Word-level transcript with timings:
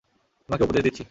তোমাকে 0.49 0.63
উপদেশ 0.63 0.83
দিচ্ছি। 0.83 0.99